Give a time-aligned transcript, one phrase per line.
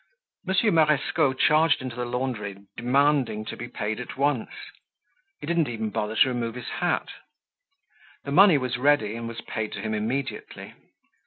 [0.47, 4.49] Monsieur Marescot charged into the laundry demanding to be paid at once.
[5.39, 7.09] He didn't even bother to remove his hat.
[8.23, 10.73] The money was ready and was paid to him immediately.